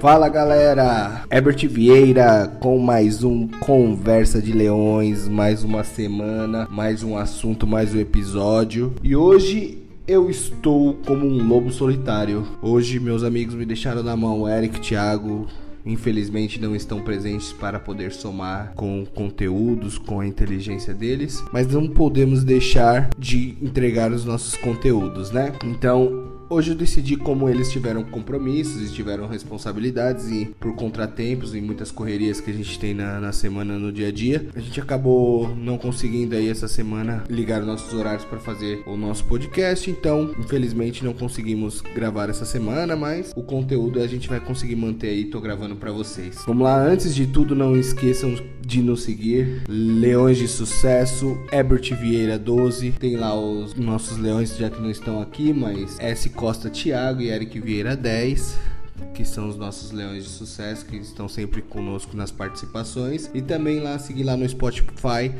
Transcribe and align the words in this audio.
Fala 0.00 0.28
galera, 0.28 1.22
Herbert 1.30 1.68
Vieira 1.68 2.48
com 2.58 2.78
mais 2.78 3.22
um 3.22 3.46
Conversa 3.46 4.42
de 4.42 4.52
Leões, 4.52 5.28
mais 5.28 5.62
uma 5.62 5.84
semana, 5.84 6.66
mais 6.68 7.04
um 7.04 7.16
assunto, 7.16 7.64
mais 7.64 7.94
um 7.94 8.00
episódio. 8.00 8.92
E 9.04 9.14
hoje 9.14 9.83
eu 10.06 10.28
estou 10.28 10.94
como 11.06 11.26
um 11.26 11.46
lobo 11.46 11.72
solitário. 11.72 12.46
Hoje 12.60 13.00
meus 13.00 13.22
amigos 13.22 13.54
me 13.54 13.64
deixaram 13.64 14.02
na 14.02 14.16
mão, 14.16 14.48
Eric, 14.48 14.80
Thiago, 14.80 15.46
infelizmente 15.84 16.60
não 16.60 16.74
estão 16.76 17.00
presentes 17.00 17.52
para 17.52 17.78
poder 17.78 18.12
somar 18.12 18.72
com 18.74 19.04
conteúdos, 19.14 19.98
com 19.98 20.20
a 20.20 20.26
inteligência 20.26 20.92
deles, 20.92 21.42
mas 21.52 21.66
não 21.66 21.88
podemos 21.88 22.44
deixar 22.44 23.10
de 23.18 23.56
entregar 23.62 24.12
os 24.12 24.24
nossos 24.24 24.54
conteúdos, 24.56 25.30
né? 25.30 25.52
Então, 25.64 26.33
Hoje 26.54 26.70
eu 26.70 26.76
decidi 26.76 27.16
como 27.16 27.48
eles 27.48 27.68
tiveram 27.68 28.04
compromissos 28.04 28.80
e 28.88 28.94
tiveram 28.94 29.26
responsabilidades 29.26 30.30
e 30.30 30.54
por 30.60 30.72
contratempos 30.76 31.52
e 31.52 31.60
muitas 31.60 31.90
correrias 31.90 32.40
que 32.40 32.48
a 32.48 32.54
gente 32.54 32.78
tem 32.78 32.94
na, 32.94 33.18
na 33.18 33.32
semana 33.32 33.76
no 33.76 33.90
dia 33.90 34.06
a 34.06 34.12
dia, 34.12 34.46
a 34.54 34.60
gente 34.60 34.80
acabou 34.80 35.52
não 35.56 35.76
conseguindo 35.76 36.36
aí 36.36 36.48
essa 36.48 36.68
semana 36.68 37.24
ligar 37.28 37.60
nossos 37.62 37.92
horários 37.92 38.24
para 38.24 38.38
fazer 38.38 38.84
o 38.86 38.96
nosso 38.96 39.24
podcast, 39.24 39.90
então 39.90 40.32
infelizmente 40.38 41.04
não 41.04 41.12
conseguimos 41.12 41.80
gravar 41.80 42.30
essa 42.30 42.44
semana, 42.44 42.94
mas 42.94 43.32
o 43.34 43.42
conteúdo 43.42 44.00
a 44.00 44.06
gente 44.06 44.28
vai 44.28 44.38
conseguir 44.38 44.76
manter 44.76 45.08
aí, 45.08 45.24
tô 45.24 45.40
gravando 45.40 45.74
para 45.74 45.90
vocês. 45.90 46.44
Vamos 46.46 46.62
lá, 46.62 46.80
antes 46.80 47.16
de 47.16 47.26
tudo 47.26 47.56
não 47.56 47.76
esqueçam 47.76 48.32
de 48.66 48.82
nos 48.82 49.02
seguir, 49.02 49.62
Leões 49.68 50.38
de 50.38 50.48
Sucesso, 50.48 51.38
Ebert 51.52 51.94
Vieira 51.94 52.38
12, 52.38 52.92
tem 52.92 53.16
lá 53.16 53.38
os 53.38 53.74
nossos 53.74 54.18
leões 54.18 54.56
já 54.56 54.70
que 54.70 54.80
não 54.80 54.90
estão 54.90 55.20
aqui, 55.20 55.52
mas 55.52 55.98
S. 55.98 56.30
Costa 56.30 56.70
Thiago 56.70 57.20
e 57.20 57.28
Eric 57.28 57.60
Vieira 57.60 57.96
10 57.96 58.74
que 59.12 59.24
são 59.24 59.48
os 59.48 59.56
nossos 59.56 59.90
leões 59.90 60.24
de 60.24 60.30
sucesso 60.30 60.86
que 60.86 60.96
estão 60.96 61.28
sempre 61.28 61.62
conosco 61.62 62.16
nas 62.16 62.30
participações. 62.30 63.30
E 63.34 63.42
também 63.42 63.80
lá 63.80 63.98
seguir 63.98 64.24
lá 64.24 64.36
no 64.36 64.48
Spotify 64.48 65.32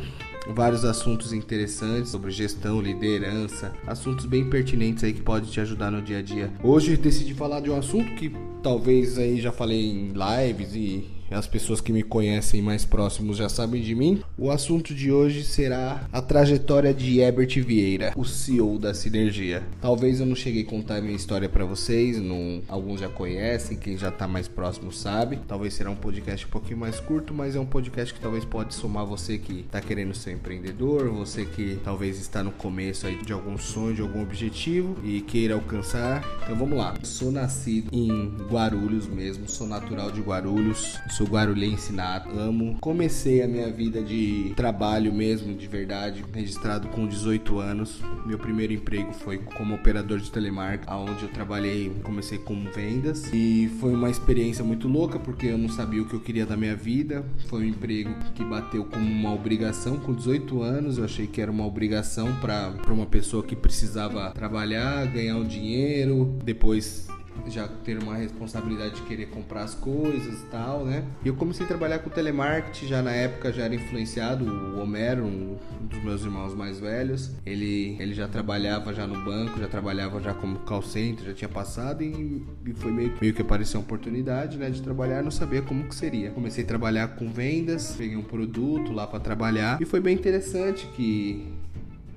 vários 0.49 0.85
assuntos 0.85 1.33
interessantes 1.33 2.11
sobre 2.11 2.31
gestão, 2.31 2.81
liderança, 2.81 3.73
assuntos 3.87 4.27
bem 4.27 4.49
pertinentes 4.49 5.03
aí 5.05 5.13
que 5.13 5.23
pode 5.23 5.51
te 5.51 5.61
ajudar 5.61 5.91
no 5.91 6.03
dia 6.03 6.19
a 6.19 6.23
dia. 6.23 6.53
Hoje 6.63 6.97
decidi 6.97 7.35
falar 7.35 7.61
de 7.61 7.71
um 7.71 7.77
assunto 7.77 8.15
que 8.15 8.33
talvez 8.63 9.19
aí 9.19 9.41
já 9.41 9.53
falei 9.53 9.91
em 9.91 10.13
lives 10.13 10.75
e 10.75 11.14
as 11.31 11.47
pessoas 11.47 11.81
que 11.81 11.93
me 11.93 12.03
conhecem 12.03 12.63
mais 12.63 12.85
próximos 12.85 13.37
já 13.37 13.49
sabem 13.49 13.83
de 13.83 13.95
mim. 13.95 14.23
O 14.37 14.51
assunto 14.51 14.95
de 14.95 15.11
hoje 15.11 15.45
será 15.45 16.09
a 16.13 16.21
trajetória 16.21 16.93
de 16.93 17.19
Herbert 17.19 17.63
Vieira, 17.65 18.13
o 18.17 18.25
CEO 18.25 18.79
da 18.79 18.95
Sinergia. 18.95 19.63
Talvez 19.81 20.21
eu 20.21 20.27
não 20.27 20.37
cheguei 20.37 20.63
a 20.63 20.67
contar 20.67 21.01
minha 21.01 21.17
história 21.17 21.49
para 21.49 21.65
vocês, 21.65 22.21
não, 22.21 22.63
alguns 22.69 23.01
já 23.01 23.09
conhecem, 23.09 23.77
quem 23.77 23.97
já 23.97 24.11
tá 24.11 24.29
mais 24.29 24.49
próximo 24.49 24.93
sabe. 24.93 25.39
Talvez 25.49 25.75
será 25.75 25.91
um 25.91 25.97
podcast 25.97 26.47
um 26.47 26.51
pouquinho 26.51 26.79
mais 26.79 27.01
curto, 27.01 27.35
mas 27.35 27.57
é 27.57 27.61
um 27.61 27.67
podcast 27.67 28.13
que 28.13 28.21
talvez 28.21 28.45
pode 28.45 28.75
somar 28.75 29.07
você 29.07 29.39
que 29.39 29.65
tá 29.71 29.81
querendo 29.81 30.15
ser 30.15 30.33
empreendedor, 30.33 31.11
você 31.11 31.45
que 31.45 31.79
talvez 31.85 32.19
está 32.19 32.43
no 32.43 32.53
começo 32.53 33.07
aí 33.07 33.17
de 33.23 33.33
algum 33.33 33.57
sonho, 33.59 33.95
de 33.95 34.03
algum 34.03 34.23
objetivo 34.23 34.97
e 35.03 35.21
queira 35.21 35.55
alcançar. 35.55 36.25
Então 36.43 36.57
vamos 36.57 36.77
lá. 36.77 36.95
Sou 37.03 37.31
nascido 37.31 37.89
em 37.93 38.35
Guarulhos 38.51 39.07
mesmo, 39.07 39.49
sou 39.49 39.67
natural 39.67 40.11
de 40.11 40.21
Guarulhos, 40.21 40.99
sou 41.15 41.29
guarulhense 41.29 41.93
nato, 41.93 42.37
amo. 42.37 42.77
Comecei 42.81 43.41
a 43.41 43.47
minha 43.47 43.71
vida 43.71 44.03
de 44.03 44.53
trabalho 44.57 45.13
mesmo, 45.13 45.55
de 45.55 45.69
verdade, 45.69 46.25
registrado 46.33 46.89
com 46.89 47.07
18 47.07 47.61
anos. 47.61 48.01
Meu 48.27 48.37
primeiro 48.37 48.73
emprego 48.73 49.13
foi 49.13 49.39
como 49.39 49.77
operador 49.77 50.19
de 50.19 50.29
telemarketing, 50.29 50.93
onde 50.93 51.23
eu 51.23 51.29
trabalhei, 51.29 51.93
comecei 52.03 52.39
com 52.39 52.65
vendas 52.65 53.33
e 53.33 53.71
foi 53.79 53.95
uma 53.95 54.11
experiência 54.11 54.65
muito 54.65 54.89
louca 54.89 55.17
porque 55.17 55.47
eu 55.47 55.59
não 55.59 55.69
sabia 55.69 56.03
o 56.03 56.09
que 56.09 56.15
eu 56.15 56.21
queria 56.21 56.45
da 56.45 56.57
minha 56.57 56.75
vida. 56.75 57.25
Foi 57.47 57.61
um 57.61 57.69
emprego 57.69 58.13
que 58.35 58.45
bateu 58.45 58.85
como 58.85 59.09
uma 59.09 59.33
obrigação 59.33 59.97
com 60.01 60.13
18 60.13 60.63
anos, 60.63 60.99
eu 60.99 61.05
achei 61.05 61.29
que 61.29 61.41
era 61.41 61.51
uma 61.51 61.65
obrigação 61.65 62.35
para 62.41 62.75
uma 62.89 63.07
pessoa 63.07 63.45
que 63.45 63.55
precisava 63.55 64.33
trabalhar, 64.33 65.07
ganhar 65.07 65.37
um 65.37 65.45
dinheiro, 65.45 66.37
depois 66.45 67.07
já 67.47 67.69
ter 67.69 68.03
uma 68.03 68.17
responsabilidade 68.17 68.97
de 68.97 69.03
querer 69.03 69.27
comprar 69.27 69.63
as 69.63 69.75
coisas 69.75 70.43
e 70.43 70.47
tal, 70.47 70.85
né? 70.85 71.05
E 71.25 71.29
eu 71.29 71.35
comecei 71.35 71.65
a 71.65 71.69
trabalhar 71.69 71.99
com 71.99 72.11
telemarketing, 72.11 72.87
já 72.87 73.03
na 73.03 73.13
época 73.13 73.53
já 73.53 73.65
era 73.65 73.75
influenciado, 73.75 74.45
o 74.45 74.81
Homero, 74.81 75.25
um 75.25 75.59
dos 75.83 76.03
meus 76.03 76.23
irmãos 76.23 76.55
mais 76.55 76.81
velhos, 76.81 77.31
ele, 77.45 77.97
ele 77.99 78.15
já 78.15 78.29
trabalhava 78.29 78.93
já 78.95 79.07
no 79.07 79.23
banco, 79.25 79.59
já 79.59 79.69
trabalhava 79.69 80.21
já 80.21 80.35
como 80.35 80.59
call 80.61 80.83
center, 80.83 81.27
já 81.27 81.35
tinha 81.35 81.49
passado 81.49 82.03
e, 82.03 82.45
e 82.67 82.75
foi 82.75 82.93
meio, 82.93 83.13
meio 83.21 83.35
que 83.35 83.43
apareceu 83.43 83.81
uma 83.81 83.85
oportunidade, 83.85 84.57
né, 84.57 84.71
de 84.71 84.83
trabalhar, 84.83 85.23
não 85.23 85.31
sabia 85.31 85.63
como 85.63 85.85
que 85.85 85.95
seria. 85.95 86.31
Comecei 86.31 86.65
a 86.65 86.67
trabalhar 86.67 87.09
com 87.09 87.31
vendas, 87.31 87.95
peguei 87.97 88.17
um 88.17 88.23
produto 88.23 88.93
lá 88.93 89.07
para 89.07 89.21
trabalhar 89.21 89.81
e 89.81 89.85
foi 89.85 90.01
bem 90.01 90.15
interessante 90.15 90.87
que 90.97 91.53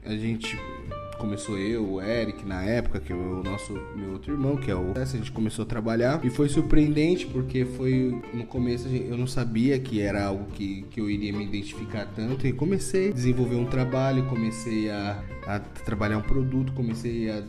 a 0.06 0.16
gente 0.16 0.58
começou 1.18 1.58
eu, 1.58 1.94
o 1.94 2.02
Eric 2.02 2.46
na 2.46 2.64
época, 2.64 3.00
que 3.00 3.12
é 3.12 3.16
o 3.16 3.44
nosso 3.44 3.74
meu 3.96 4.14
outro 4.14 4.34
irmão, 4.34 4.56
que 4.56 4.72
é 4.72 4.76
o 4.76 4.94
a 4.96 5.06
gente 5.06 5.32
começou 5.32 5.64
a 5.64 5.66
trabalhar. 5.66 6.24
E 6.24 6.30
foi 6.30 6.48
surpreendente 6.50 7.26
porque 7.28 7.66
foi 7.66 8.22
no 8.34 8.46
começo 8.46 8.88
eu 8.88 9.18
não 9.18 9.28
sabia 9.28 9.80
que 9.80 10.02
era 10.02 10.26
algo 10.26 10.46
que, 10.54 10.84
que 10.90 11.00
eu 11.00 11.10
iria 11.10 11.34
me 11.34 11.44
identificar 11.44 12.06
tanto. 12.16 12.46
E 12.48 12.54
comecei 12.54 13.10
a 13.10 13.14
desenvolver 13.14 13.56
um 13.56 13.66
trabalho, 13.66 14.26
comecei 14.26 14.90
a, 14.90 15.24
a 15.46 15.60
trabalhar 15.60 16.18
um 16.18 16.22
produto, 16.22 16.74
comecei 16.74 17.30
a 17.30 17.44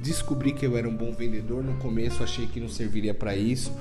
descobrir 0.00 0.52
que 0.52 0.66
eu 0.66 0.76
era 0.76 0.88
um 0.88 0.96
bom 0.96 1.12
vendedor. 1.12 1.62
No 1.62 1.74
começo 1.74 2.22
achei 2.22 2.46
que 2.46 2.60
não 2.60 2.68
serviria 2.68 3.14
para 3.14 3.36
isso. 3.36 3.72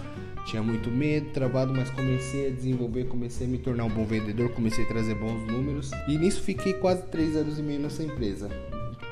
Tinha 0.46 0.64
muito 0.64 0.90
medo, 0.90 1.32
travado, 1.32 1.74
mas 1.74 1.90
comecei 1.90 2.48
a 2.48 2.50
desenvolver, 2.50 3.06
comecei 3.06 3.46
a 3.46 3.50
me 3.50 3.58
tornar 3.58 3.84
um 3.84 3.90
bom 3.90 4.06
vendedor, 4.06 4.50
comecei 4.52 4.86
a 4.86 4.88
trazer 4.88 5.14
bons 5.16 5.46
números. 5.46 5.92
E 6.08 6.18
nisso 6.18 6.42
fiquei 6.42 6.74
quase 6.74 7.04
três 7.08 7.36
anos 7.36 7.60
e 7.60 7.62
meio 7.62 7.82
nessa 7.82 8.02
empresa 8.02 8.50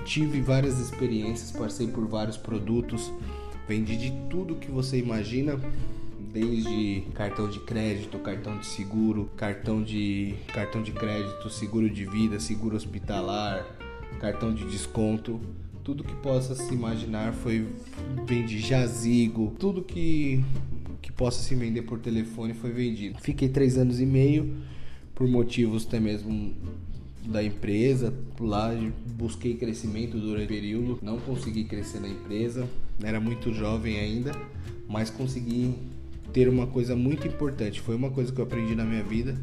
tive 0.05 0.39
várias 0.39 0.79
experiências, 0.79 1.51
passei 1.51 1.87
por 1.87 2.07
vários 2.07 2.37
produtos, 2.37 3.11
vendi 3.67 3.97
de 3.97 4.11
tudo 4.29 4.55
que 4.55 4.71
você 4.71 4.97
imagina, 4.97 5.59
desde 6.31 7.03
cartão 7.13 7.49
de 7.49 7.59
crédito, 7.59 8.19
cartão 8.19 8.57
de 8.59 8.65
seguro, 8.67 9.29
cartão 9.35 9.81
de 9.81 10.35
cartão 10.53 10.83
de 10.83 10.91
crédito, 10.91 11.49
seguro 11.49 11.89
de 11.89 12.05
vida, 12.05 12.39
seguro 12.39 12.75
hospitalar, 12.75 13.65
cartão 14.19 14.53
de 14.53 14.65
desconto, 14.65 15.41
tudo 15.83 16.03
que 16.03 16.15
possa 16.15 16.55
se 16.55 16.73
imaginar 16.73 17.33
foi 17.33 17.67
vendi 18.25 18.59
jazigo, 18.59 19.55
tudo 19.59 19.81
que 19.83 20.43
que 21.01 21.11
possa 21.11 21.41
se 21.43 21.53
vender 21.53 21.83
por 21.83 21.99
telefone 21.99 22.55
foi 22.55 22.71
vendido. 22.71 23.19
Fiquei 23.21 23.47
três 23.47 23.77
anos 23.77 23.99
e 23.99 24.05
meio 24.05 24.55
por 25.13 25.27
motivos 25.27 25.85
até 25.85 25.99
mesmo 25.99 26.53
da 27.27 27.43
empresa. 27.43 28.13
Lá 28.39 28.71
busquei 29.17 29.55
crescimento 29.55 30.17
durante 30.17 30.45
o 30.45 30.47
período, 30.47 30.99
não 31.01 31.19
consegui 31.19 31.63
crescer 31.63 31.99
na 31.99 32.07
empresa, 32.07 32.67
era 33.01 33.19
muito 33.19 33.53
jovem 33.53 33.99
ainda, 33.99 34.31
mas 34.87 35.09
consegui 35.09 35.75
ter 36.33 36.49
uma 36.49 36.67
coisa 36.67 36.95
muito 36.95 37.27
importante. 37.27 37.81
Foi 37.81 37.95
uma 37.95 38.09
coisa 38.09 38.31
que 38.31 38.39
eu 38.39 38.43
aprendi 38.43 38.75
na 38.75 38.83
minha 38.83 39.03
vida. 39.03 39.35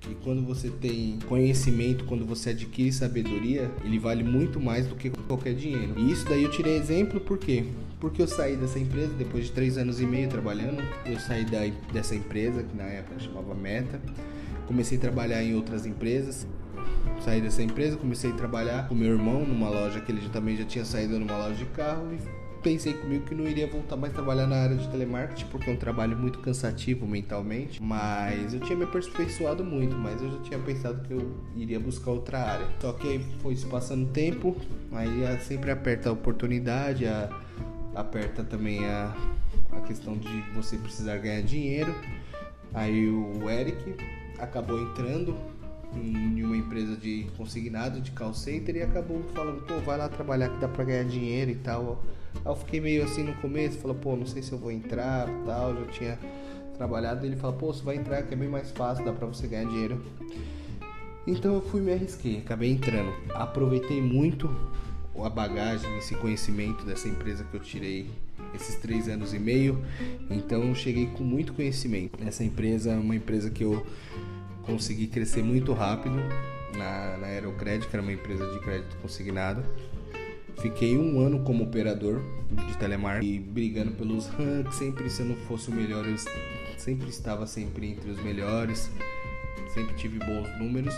Que 0.00 0.14
quando 0.16 0.42
você 0.42 0.70
tem 0.70 1.18
conhecimento, 1.26 2.04
quando 2.04 2.24
você 2.24 2.50
adquire 2.50 2.92
sabedoria, 2.92 3.70
ele 3.84 3.98
vale 3.98 4.22
muito 4.22 4.60
mais 4.60 4.86
do 4.86 4.94
que 4.94 5.10
qualquer 5.10 5.54
dinheiro. 5.54 5.94
E 5.96 6.12
isso 6.12 6.24
daí 6.28 6.44
eu 6.44 6.50
tirei 6.50 6.76
exemplo 6.76 7.18
por 7.18 7.36
quê? 7.36 7.64
Porque 7.98 8.22
eu 8.22 8.28
saí 8.28 8.56
dessa 8.56 8.78
empresa 8.78 9.12
depois 9.14 9.46
de 9.46 9.52
três 9.52 9.76
anos 9.76 10.00
e 10.00 10.06
meio 10.06 10.28
trabalhando. 10.28 10.82
Eu 11.04 11.18
saí 11.18 11.44
da, 11.44 11.66
dessa 11.92 12.14
empresa, 12.14 12.62
que 12.62 12.76
na 12.76 12.84
época 12.84 13.18
chamava 13.18 13.54
Meta. 13.54 14.00
Comecei 14.66 14.98
a 14.98 15.00
trabalhar 15.00 15.42
em 15.42 15.54
outras 15.54 15.84
empresas 15.84 16.46
saí 17.20 17.40
dessa 17.40 17.62
empresa, 17.62 17.96
comecei 17.96 18.30
a 18.30 18.34
trabalhar 18.34 18.88
com 18.88 18.94
meu 18.94 19.12
irmão 19.12 19.44
numa 19.44 19.68
loja 19.68 20.00
que 20.00 20.12
ele 20.12 20.26
também 20.28 20.56
já 20.56 20.64
tinha 20.64 20.84
saído 20.84 21.18
numa 21.18 21.36
loja 21.36 21.56
de 21.56 21.66
carro 21.66 22.12
e 22.12 22.18
pensei 22.62 22.92
comigo 22.92 23.24
que 23.24 23.34
não 23.34 23.46
iria 23.46 23.66
voltar 23.66 23.96
mais 23.96 24.12
a 24.12 24.16
trabalhar 24.16 24.46
na 24.46 24.56
área 24.56 24.76
de 24.76 24.88
telemarketing 24.88 25.46
porque 25.46 25.70
é 25.70 25.72
um 25.72 25.76
trabalho 25.76 26.16
muito 26.16 26.38
cansativo 26.40 27.06
mentalmente, 27.06 27.82
mas 27.82 28.52
eu 28.52 28.60
tinha 28.60 28.76
me 28.76 28.84
aperfeiçoado 28.84 29.64
muito, 29.64 29.96
mas 29.96 30.20
eu 30.20 30.30
já 30.30 30.38
tinha 30.40 30.58
pensado 30.58 31.06
que 31.06 31.12
eu 31.12 31.36
iria 31.56 31.78
buscar 31.78 32.10
outra 32.10 32.38
área. 32.38 32.66
Só 32.80 32.92
que 32.92 33.20
foi 33.40 33.54
se 33.56 33.66
passando 33.66 34.10
tempo, 34.10 34.56
aí 34.92 35.38
sempre 35.40 35.70
aperta 35.70 36.10
a 36.10 36.12
oportunidade, 36.12 37.06
a, 37.06 37.28
aperta 37.94 38.44
também 38.44 38.84
a, 38.86 39.14
a 39.72 39.80
questão 39.80 40.16
de 40.16 40.40
você 40.54 40.76
precisar 40.76 41.16
ganhar 41.18 41.42
dinheiro. 41.42 41.94
Aí 42.74 43.08
o 43.08 43.48
Eric 43.48 43.94
acabou 44.38 44.80
entrando 44.80 45.34
em 45.94 46.42
uma 46.42 46.56
empresa 46.56 46.96
de 46.96 47.26
consignado 47.36 48.00
de 48.00 48.10
call 48.10 48.34
center 48.34 48.76
e 48.76 48.82
acabou 48.82 49.22
falando, 49.34 49.62
pô, 49.66 49.78
vai 49.80 49.98
lá 49.98 50.08
trabalhar 50.08 50.48
que 50.48 50.58
dá 50.58 50.68
pra 50.68 50.84
ganhar 50.84 51.04
dinheiro 51.04 51.50
e 51.50 51.56
tal. 51.56 52.02
Aí 52.34 52.40
eu 52.44 52.56
fiquei 52.56 52.80
meio 52.80 53.04
assim 53.04 53.22
no 53.22 53.34
começo, 53.34 53.78
falou, 53.78 53.96
pô, 53.96 54.16
não 54.16 54.26
sei 54.26 54.42
se 54.42 54.52
eu 54.52 54.58
vou 54.58 54.70
entrar 54.70 55.28
e 55.28 55.46
tal, 55.46 55.74
já 55.74 55.86
tinha 55.86 56.18
trabalhado, 56.76 57.26
ele 57.26 57.36
fala, 57.36 57.52
pô, 57.52 57.72
você 57.72 57.82
vai 57.82 57.96
entrar 57.96 58.22
que 58.22 58.34
é 58.34 58.36
bem 58.36 58.48
mais 58.48 58.70
fácil, 58.70 59.04
dá 59.04 59.12
pra 59.12 59.26
você 59.26 59.46
ganhar 59.46 59.64
dinheiro. 59.64 60.00
Então 61.26 61.54
eu 61.54 61.60
fui 61.60 61.80
me 61.80 61.92
arrisquei, 61.92 62.38
acabei 62.38 62.70
entrando. 62.70 63.12
Aproveitei 63.34 64.00
muito 64.00 64.48
a 65.22 65.28
bagagem, 65.28 65.98
esse 65.98 66.14
conhecimento 66.14 66.84
dessa 66.86 67.08
empresa 67.08 67.44
que 67.44 67.54
eu 67.54 67.60
tirei 67.60 68.08
esses 68.54 68.76
três 68.76 69.08
anos 69.08 69.34
e 69.34 69.38
meio. 69.38 69.82
Então 70.30 70.74
cheguei 70.74 71.06
com 71.06 71.24
muito 71.24 71.52
conhecimento. 71.52 72.18
Essa 72.24 72.44
empresa 72.44 72.92
é 72.92 72.96
uma 72.96 73.16
empresa 73.16 73.50
que 73.50 73.64
eu 73.64 73.84
consegui 74.68 75.06
crescer 75.06 75.42
muito 75.42 75.72
rápido 75.72 76.16
na, 76.76 77.16
na 77.16 77.28
que 77.78 77.88
era 77.92 78.02
uma 78.02 78.12
empresa 78.12 78.46
de 78.52 78.60
crédito 78.60 78.96
consignado. 79.00 79.62
Fiquei 80.60 80.96
um 80.96 81.20
ano 81.20 81.40
como 81.40 81.64
operador 81.64 82.20
de 82.66 82.76
telemarketing 82.78 83.34
e 83.34 83.38
brigando 83.38 83.92
pelos 83.92 84.26
ranks. 84.26 84.74
Sempre 84.76 85.08
se 85.08 85.22
eu 85.22 85.26
não 85.26 85.36
fosse 85.36 85.70
o 85.70 85.72
melhor, 85.72 86.04
eu 86.06 86.16
sempre 86.76 87.08
estava 87.08 87.46
sempre 87.46 87.86
entre 87.86 88.10
os 88.10 88.22
melhores. 88.22 88.90
Sempre 89.72 89.94
tive 89.94 90.18
bons 90.18 90.48
números 90.58 90.94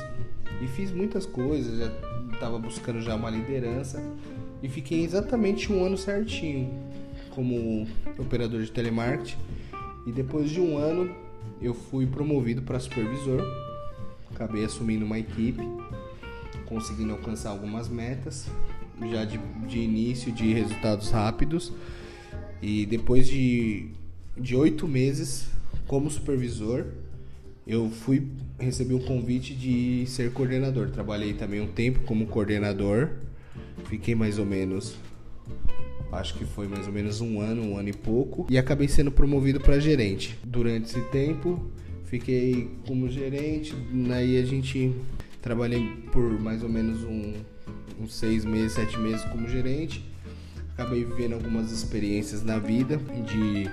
e 0.63 0.67
fiz 0.67 0.91
muitas 0.91 1.27
coisas. 1.27 1.79
Já 1.79 1.93
estava 2.33 2.59
buscando 2.59 3.01
já 3.01 3.15
uma 3.15 3.31
liderança 3.31 4.03
e 4.63 4.69
fiquei 4.69 5.05
exatamente 5.05 5.73
um 5.73 5.85
ano 5.85 5.97
certinho 5.97 6.71
como 7.31 7.87
operador 8.19 8.63
de 8.63 8.73
telemarketing. 8.73 9.39
E 10.07 10.13
depois 10.13 10.51
de 10.51 10.61
um 10.61 10.79
ano 10.79 11.15
eu 11.61 11.75
fui 11.75 12.07
promovido 12.07 12.63
para 12.63 12.81
supervisor. 12.81 13.43
Acabei 14.41 14.65
assumindo 14.65 15.05
uma 15.05 15.19
equipe, 15.19 15.61
conseguindo 16.65 17.13
alcançar 17.13 17.51
algumas 17.51 17.91
metas 17.91 18.47
já 19.11 19.23
de, 19.23 19.39
de 19.69 19.81
início 19.81 20.33
de 20.33 20.51
resultados 20.55 21.11
rápidos. 21.11 21.71
E 22.63 22.87
depois 22.87 23.29
de 23.29 23.93
oito 24.57 24.89
meses 24.89 25.47
como 25.87 26.11
supervisor, 26.11 26.87
eu 27.67 27.91
fui 27.91 28.29
recebi 28.59 28.95
um 28.95 28.99
convite 29.01 29.55
de 29.55 30.07
ser 30.07 30.33
coordenador. 30.33 30.89
Trabalhei 30.89 31.35
também 31.35 31.61
um 31.61 31.69
tempo 31.69 32.01
como 32.07 32.27
coordenador. 32.27 33.11
Fiquei 33.91 34.15
mais 34.15 34.39
ou 34.39 34.47
menos 34.47 34.97
acho 36.13 36.33
que 36.33 36.47
foi 36.47 36.67
mais 36.67 36.87
ou 36.87 36.93
menos 36.95 37.21
um 37.21 37.43
ano, 37.43 37.63
um 37.63 37.77
ano 37.77 37.91
e 37.91 37.93
pouco, 37.93 38.47
e 38.49 38.57
acabei 38.57 38.89
sendo 38.89 39.13
promovido 39.13 39.61
para 39.61 39.79
gerente. 39.79 40.39
Durante 40.43 40.87
esse 40.87 41.03
tempo, 41.11 41.71
fiquei 42.11 42.69
como 42.87 43.09
gerente, 43.09 43.73
aí 44.13 44.37
a 44.37 44.45
gente 44.45 44.93
trabalhei 45.41 45.87
por 46.11 46.39
mais 46.41 46.63
ou 46.63 46.69
menos 46.69 47.05
um, 47.05 47.35
uns 48.01 48.15
seis 48.15 48.45
meses, 48.45 48.73
sete 48.73 48.99
meses 48.99 49.25
como 49.27 49.49
gerente. 49.49 50.05
Acabei 50.75 51.05
vivendo 51.05 51.35
algumas 51.35 51.71
experiências 51.71 52.43
na 52.43 52.59
vida 52.59 52.97
de, 52.97 53.71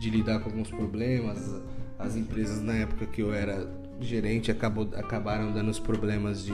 de 0.00 0.10
lidar 0.10 0.40
com 0.40 0.50
alguns 0.50 0.68
problemas. 0.68 1.38
As 1.96 2.16
empresas 2.16 2.60
na 2.60 2.74
época 2.74 3.06
que 3.06 3.22
eu 3.22 3.32
era 3.32 3.68
gerente 4.00 4.50
acabou, 4.50 4.90
acabaram 4.94 5.52
dando 5.52 5.70
os 5.70 5.78
problemas 5.78 6.44
de 6.44 6.52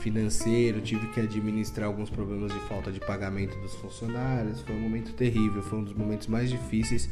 financeiro, 0.00 0.80
tive 0.80 1.06
que 1.08 1.20
administrar 1.20 1.86
alguns 1.86 2.10
problemas 2.10 2.52
de 2.52 2.58
falta 2.60 2.90
de 2.90 2.98
pagamento 2.98 3.56
dos 3.60 3.74
funcionários. 3.76 4.60
Foi 4.62 4.74
um 4.74 4.80
momento 4.80 5.12
terrível, 5.12 5.62
foi 5.62 5.78
um 5.78 5.84
dos 5.84 5.94
momentos 5.94 6.26
mais 6.26 6.50
difíceis 6.50 7.08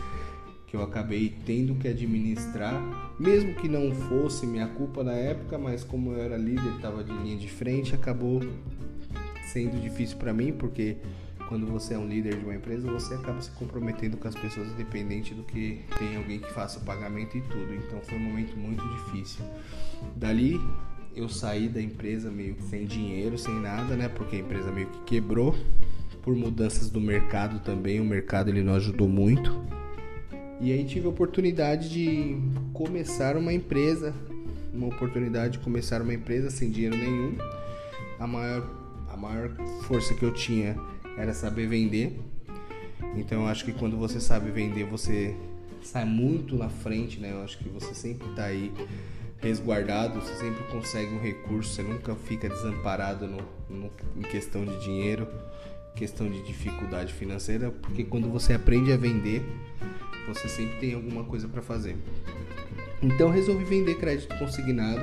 que 0.71 0.77
eu 0.77 0.83
acabei 0.85 1.35
tendo 1.45 1.75
que 1.75 1.89
administrar, 1.89 2.81
mesmo 3.19 3.55
que 3.57 3.69
não 3.69 3.93
fosse 3.93 4.47
minha 4.47 4.69
culpa 4.69 5.03
na 5.03 5.13
época, 5.13 5.59
mas 5.59 5.83
como 5.83 6.13
eu 6.13 6.23
era 6.23 6.37
líder, 6.37 6.77
estava 6.77 7.03
de 7.03 7.13
linha 7.13 7.37
de 7.37 7.49
frente, 7.49 7.93
acabou 7.93 8.41
sendo 9.53 9.81
difícil 9.81 10.17
para 10.17 10.33
mim, 10.33 10.53
porque 10.53 10.97
quando 11.49 11.67
você 11.67 11.95
é 11.95 11.99
um 11.99 12.07
líder 12.07 12.37
de 12.39 12.45
uma 12.45 12.55
empresa, 12.55 12.89
você 12.89 13.15
acaba 13.15 13.43
se 13.43 13.51
comprometendo 13.51 14.17
com 14.17 14.29
as 14.29 14.35
pessoas, 14.37 14.69
independente 14.69 15.35
do 15.35 15.43
que 15.43 15.81
tem 15.99 16.17
alguém 16.17 16.39
que 16.39 16.53
faça 16.53 16.79
o 16.79 16.83
pagamento 16.83 17.37
e 17.37 17.41
tudo. 17.41 17.75
Então 17.75 18.01
foi 18.03 18.17
um 18.17 18.23
momento 18.23 18.57
muito 18.57 18.81
difícil. 18.91 19.45
Dali 20.15 20.61
eu 21.17 21.29
saí 21.29 21.69
da 21.69 21.83
empresa 21.83 22.31
meio 22.31 22.55
que 22.55 22.63
sem 22.63 22.87
dinheiro, 22.87 23.37
sem 23.37 23.55
nada, 23.61 23.97
né? 23.97 24.09
Porque 24.09 24.37
a 24.37 24.39
empresa 24.39 24.71
meio 24.71 24.87
que 24.87 25.01
quebrou 25.01 25.57
por 26.23 26.37
mudanças 26.37 26.89
do 26.89 27.01
mercado 27.01 27.59
também. 27.59 28.01
O 28.01 28.05
mercado 28.05 28.51
ele 28.51 28.63
não 28.63 28.75
ajudou 28.75 29.09
muito. 29.09 29.80
E 30.61 30.73
aí 30.73 30.85
tive 30.85 31.07
a 31.07 31.09
oportunidade 31.09 31.89
de 31.89 32.39
começar 32.75 33.35
uma 33.35 33.51
empresa, 33.51 34.15
uma 34.75 34.89
oportunidade 34.89 35.55
de 35.55 35.59
começar 35.61 36.03
uma 36.03 36.13
empresa 36.13 36.51
sem 36.51 36.71
dinheiro 36.71 36.99
nenhum. 36.99 37.35
A 38.19 38.27
maior, 38.27 38.71
a 39.09 39.17
maior 39.17 39.51
força 39.85 40.13
que 40.15 40.23
eu 40.23 40.35
tinha 40.35 40.77
era 41.17 41.33
saber 41.33 41.67
vender. 41.67 42.21
Então 43.17 43.43
eu 43.43 43.49
acho 43.49 43.65
que 43.65 43.73
quando 43.73 43.97
você 43.97 44.21
sabe 44.21 44.51
vender, 44.51 44.85
você 44.85 45.35
sai 45.83 46.05
muito 46.05 46.57
na 46.57 46.69
frente, 46.69 47.19
né? 47.19 47.33
Eu 47.33 47.43
acho 47.43 47.57
que 47.57 47.69
você 47.71 47.95
sempre 47.95 48.29
está 48.29 48.45
aí 48.45 48.71
resguardado, 49.39 50.21
você 50.21 50.35
sempre 50.35 50.63
consegue 50.65 51.15
um 51.15 51.21
recurso, 51.21 51.75
você 51.75 51.83
nunca 51.83 52.15
fica 52.15 52.51
desamparado 52.51 53.27
no, 53.27 53.39
no, 53.71 53.91
em 54.15 54.23
questão 54.23 54.67
de 54.67 54.79
dinheiro, 54.85 55.27
questão 55.97 56.29
de 56.31 56.43
dificuldade 56.43 57.15
financeira, 57.15 57.71
porque 57.71 58.05
quando 58.05 58.29
você 58.29 58.53
aprende 58.53 58.93
a 58.93 58.99
vender, 58.99 59.43
você 60.35 60.49
sempre 60.49 60.77
tem 60.79 60.95
alguma 60.95 61.25
coisa 61.25 61.49
para 61.49 61.63
fazer. 61.63 61.97
Então 63.03 63.31
resolvi 63.31 63.65
vender 63.65 63.97
crédito 63.97 64.37
consignado. 64.39 65.01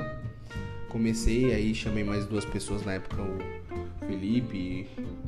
Comecei 0.90 1.54
aí, 1.54 1.76
chamei 1.76 2.04
mais 2.04 2.26
duas 2.26 2.46
pessoas 2.46 2.84
na 2.86 2.94
época, 2.94 3.22
o 3.22 4.06
Felipe 4.08 4.88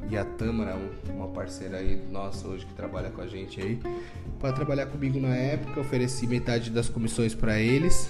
e 0.09 0.17
a 0.17 0.23
Tâmara, 0.23 0.77
uma 1.09 1.27
parceira 1.27 1.77
aí 1.77 2.01
nossa 2.11 2.47
hoje 2.47 2.65
que 2.65 2.73
trabalha 2.73 3.09
com 3.09 3.21
a 3.21 3.27
gente 3.27 3.61
aí, 3.61 3.79
para 4.39 4.53
trabalhar 4.53 4.85
comigo 4.87 5.19
na 5.19 5.35
época. 5.35 5.79
Ofereci 5.79 6.25
metade 6.25 6.69
das 6.69 6.89
comissões 6.89 7.35
para 7.35 7.59
eles. 7.59 8.09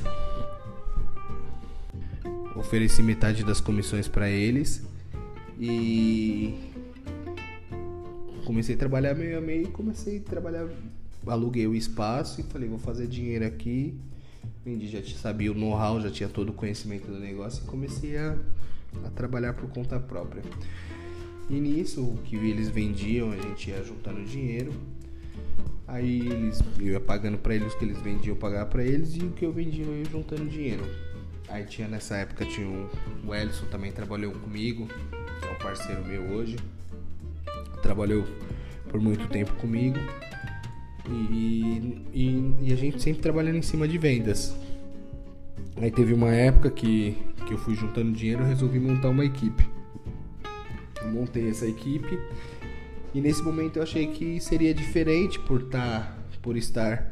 Ofereci 2.55 3.01
metade 3.01 3.43
das 3.43 3.59
comissões 3.61 4.07
para 4.07 4.29
eles 4.29 4.85
e 5.59 6.71
comecei 8.45 8.75
a 8.75 8.77
trabalhar 8.77 9.13
meio 9.15 9.37
a 9.37 9.41
meio, 9.41 9.69
comecei 9.69 10.17
a 10.17 10.21
trabalhar 10.21 10.67
aluguei 11.27 11.67
o 11.67 11.75
espaço 11.75 12.41
e 12.41 12.43
falei, 12.43 12.69
vou 12.69 12.79
fazer 12.79 13.07
dinheiro 13.07 13.45
aqui. 13.45 13.97
Vendi, 14.63 14.87
já 14.87 15.01
sabia 15.17 15.51
o 15.51 15.55
know-how, 15.55 15.99
já 16.01 16.09
tinha 16.09 16.29
todo 16.29 16.49
o 16.49 16.53
conhecimento 16.53 17.07
do 17.07 17.19
negócio 17.19 17.63
e 17.63 17.67
comecei 17.67 18.17
a, 18.17 18.37
a 19.05 19.09
trabalhar 19.09 19.53
por 19.53 19.69
conta 19.69 19.99
própria. 19.99 20.43
E 21.49 21.59
nisso, 21.59 22.03
o 22.03 22.17
que 22.23 22.35
eles 22.35 22.69
vendiam, 22.69 23.31
a 23.31 23.35
gente 23.35 23.69
ia 23.69 23.83
juntando 23.83 24.23
dinheiro. 24.23 24.71
Aí 25.87 26.19
eles, 26.19 26.61
eu 26.77 26.85
ia 26.85 26.99
pagando 26.99 27.39
para 27.39 27.55
eles 27.55 27.73
o 27.73 27.79
que 27.79 27.85
eles 27.85 27.99
vendiam, 27.99 28.35
eu 28.35 28.39
pagava 28.39 28.69
para 28.69 28.83
eles 28.83 29.15
e 29.15 29.21
o 29.21 29.31
que 29.31 29.43
eu 29.43 29.51
vendia 29.51 29.85
eu 29.85 29.97
ia 29.97 30.05
juntando 30.05 30.45
dinheiro. 30.45 30.83
Aí 31.47 31.65
tinha 31.65 31.87
nessa 31.87 32.17
época 32.17 32.45
tinha 32.45 32.67
um, 32.67 32.87
o 33.25 33.33
Ellison 33.33 33.65
também 33.71 33.91
trabalhou 33.91 34.31
comigo, 34.31 34.87
é 35.41 35.51
um 35.51 35.57
parceiro 35.57 36.05
meu 36.05 36.21
hoje. 36.31 36.57
Trabalhou 37.81 38.23
por 38.87 39.01
muito 39.01 39.27
tempo 39.29 39.51
comigo. 39.53 39.97
E, 41.09 42.03
e, 42.13 42.53
e, 42.61 42.73
a 42.73 42.75
gente 42.75 43.01
sempre 43.01 43.21
trabalhando 43.21 43.55
em 43.55 43.61
cima 43.61 43.87
de 43.87 43.97
vendas. 43.97 44.55
Aí 45.77 45.89
teve 45.89 46.13
uma 46.13 46.31
época 46.31 46.69
que, 46.69 47.17
que 47.47 47.53
eu 47.53 47.57
fui 47.57 47.75
juntando 47.75 48.11
dinheiro 48.11 48.43
e 48.43 48.47
resolvi 48.47 48.79
montar 48.79 49.09
uma 49.09 49.25
equipe. 49.25 49.67
Montei 51.11 51.49
essa 51.49 51.65
equipe 51.65 52.19
e 53.13 53.21
nesse 53.21 53.41
momento 53.41 53.77
eu 53.77 53.83
achei 53.83 54.07
que 54.07 54.39
seria 54.39 54.73
diferente 54.73 55.39
por 55.39 55.63
tá, 55.63 56.15
por 56.41 56.55
estar, 56.55 57.11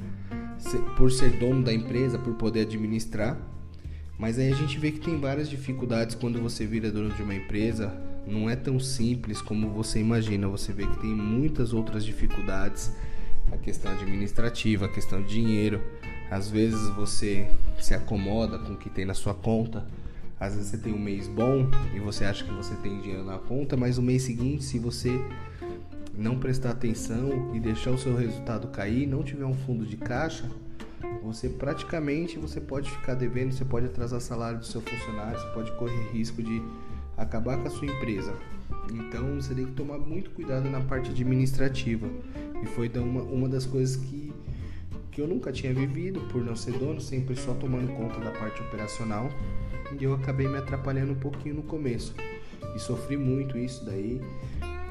por 0.95 1.11
ser 1.11 1.31
dono 1.39 1.63
da 1.63 1.73
empresa, 1.73 2.19
por 2.19 2.35
poder 2.35 2.61
administrar. 2.61 3.39
Mas 4.17 4.37
aí 4.37 4.51
a 4.51 4.55
gente 4.55 4.77
vê 4.77 4.91
que 4.91 4.99
tem 4.99 5.19
várias 5.19 5.49
dificuldades 5.49 6.15
quando 6.15 6.39
você 6.41 6.65
vira 6.65 6.91
dono 6.91 7.09
de 7.09 7.21
uma 7.23 7.33
empresa. 7.33 7.95
Não 8.27 8.49
é 8.49 8.55
tão 8.55 8.79
simples 8.79 9.41
como 9.41 9.69
você 9.69 9.99
imagina. 9.99 10.47
Você 10.49 10.71
vê 10.71 10.85
que 10.85 10.99
tem 10.99 11.09
muitas 11.09 11.73
outras 11.73 12.05
dificuldades 12.05 12.91
a 13.51 13.57
questão 13.57 13.91
administrativa, 13.91 14.85
a 14.85 14.89
questão 14.89 15.21
de 15.21 15.29
dinheiro. 15.29 15.81
Às 16.29 16.49
vezes 16.49 16.89
você 16.89 17.49
se 17.79 17.93
acomoda 17.93 18.59
com 18.59 18.73
o 18.73 18.77
que 18.77 18.89
tem 18.89 19.05
na 19.05 19.13
sua 19.13 19.33
conta. 19.33 19.85
Às 20.39 20.53
vezes 20.53 20.69
você 20.69 20.77
tem 20.77 20.93
um 20.93 20.99
mês 20.99 21.27
bom 21.27 21.69
e 21.95 21.99
você 21.99 22.25
acha 22.25 22.43
que 22.43 22.51
você 22.51 22.75
tem 22.75 23.01
dinheiro 23.01 23.23
na 23.23 23.37
conta, 23.37 23.75
mas 23.75 23.97
o 23.97 24.01
mês 24.01 24.23
seguinte, 24.23 24.63
se 24.63 24.77
você 24.77 25.19
não 26.13 26.37
prestar 26.37 26.71
atenção 26.71 27.55
e 27.55 27.59
deixar 27.59 27.91
o 27.91 27.97
seu 27.97 28.15
resultado 28.15 28.67
cair, 28.67 29.07
não 29.07 29.23
tiver 29.23 29.45
um 29.45 29.53
fundo 29.53 29.85
de 29.85 29.97
caixa, 29.97 30.45
você 31.23 31.49
praticamente 31.49 32.37
você 32.37 32.59
pode 32.59 32.89
ficar 32.89 33.15
devendo, 33.15 33.51
você 33.51 33.65
pode 33.65 33.85
atrasar 33.85 34.19
salário 34.21 34.59
do 34.59 34.65
seu 34.65 34.81
funcionário, 34.81 35.39
você 35.39 35.47
pode 35.53 35.71
correr 35.73 36.09
risco 36.11 36.41
de 36.41 36.61
acabar 37.15 37.57
com 37.57 37.67
a 37.67 37.71
sua 37.71 37.87
empresa. 37.87 38.33
Então 38.91 39.35
você 39.35 39.53
tem 39.53 39.65
que 39.65 39.73
tomar 39.73 39.97
muito 39.97 40.29
cuidado 40.31 40.69
na 40.69 40.81
parte 40.81 41.09
administrativa. 41.09 42.07
E 42.61 42.65
foi 42.65 42.89
uma, 42.95 43.21
uma 43.21 43.49
das 43.49 43.65
coisas 43.65 43.95
que, 43.95 44.33
que 45.11 45.21
eu 45.21 45.27
nunca 45.27 45.51
tinha 45.51 45.73
vivido 45.73 46.21
por 46.31 46.43
não 46.43 46.55
ser 46.55 46.73
dono, 46.73 46.99
sempre 46.99 47.35
só 47.35 47.53
tomando 47.53 47.93
conta 47.95 48.19
da 48.19 48.31
parte 48.31 48.61
operacional. 48.61 49.29
E 49.99 50.03
eu 50.03 50.13
acabei 50.13 50.47
me 50.47 50.57
atrapalhando 50.57 51.13
um 51.13 51.19
pouquinho 51.19 51.55
no 51.55 51.63
começo. 51.63 52.13
E 52.75 52.79
sofri 52.79 53.17
muito 53.17 53.57
isso 53.57 53.85
daí. 53.85 54.21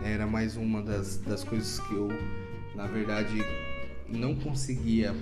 Era 0.02 0.26
mais 0.26 0.56
uma 0.56 0.82
das, 0.82 1.18
das 1.18 1.42
coisas 1.42 1.80
que 1.80 1.94
eu, 1.94 2.08
na 2.75 2.87
verdade, 2.87 3.42
não 4.08 4.35
conseguia, 4.35 5.14